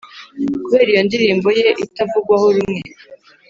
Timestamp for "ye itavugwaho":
1.59-2.45